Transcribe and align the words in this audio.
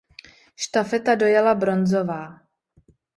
Štafeta 0.63 1.15
dojela 1.23 1.53
bronzová. 1.53 2.21